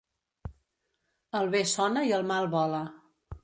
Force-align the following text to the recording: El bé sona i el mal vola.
El 1.41 1.53
bé 1.57 1.63
sona 1.75 2.07
i 2.11 2.17
el 2.21 2.29
mal 2.33 2.53
vola. 2.59 2.85